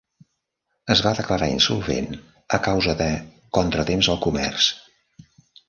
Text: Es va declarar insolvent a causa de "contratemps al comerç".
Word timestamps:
Es 0.95 1.03
va 1.07 1.11
declarar 1.19 1.49
insolvent 1.57 2.09
a 2.59 2.61
causa 2.69 2.97
de 3.03 3.11
"contratemps 3.61 4.13
al 4.15 4.21
comerç". 4.27 4.75